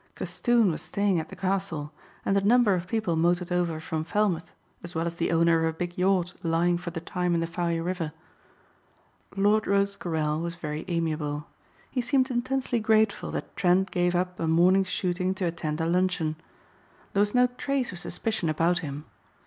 Castoon 0.15 0.71
was 0.71 0.81
staying 0.81 1.19
at 1.19 1.29
the 1.29 1.35
castle 1.35 1.93
and 2.25 2.35
a 2.35 2.41
number 2.41 2.73
of 2.73 2.87
people 2.87 3.15
motored 3.15 3.51
over 3.51 3.79
from 3.79 4.03
Falmouth 4.03 4.51
as 4.83 4.95
well 4.95 5.05
as 5.05 5.13
the 5.13 5.31
owner 5.31 5.59
of 5.59 5.75
a 5.75 5.77
big 5.77 5.95
yacht 5.95 6.33
lying 6.41 6.75
for 6.75 6.89
the 6.89 6.99
time 6.99 7.35
in 7.35 7.39
the 7.39 7.45
Fowey 7.45 7.79
river. 7.79 8.11
Lord 9.37 9.67
Rosecarrel 9.67 10.41
was 10.41 10.55
very 10.55 10.85
amiable. 10.87 11.45
He 11.91 12.01
seemed 12.01 12.31
intensely 12.31 12.79
grateful 12.79 13.29
that 13.29 13.55
Trent 13.55 13.91
gave 13.91 14.15
up 14.15 14.39
a 14.39 14.47
morning's 14.47 14.87
shooting 14.87 15.35
to 15.35 15.45
attend 15.45 15.79
a 15.79 15.85
luncheon. 15.85 16.35
There 17.13 17.19
was 17.21 17.35
no 17.35 17.45
trace 17.45 17.91
of 17.91 17.99
suspicion 17.99 18.49
about 18.49 18.79
him. 18.79 19.05